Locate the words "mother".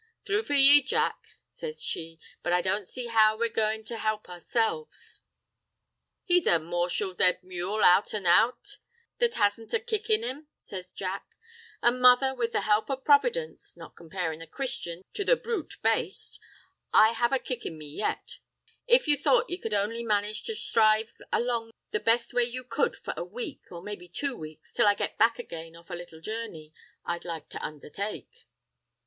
12.01-12.33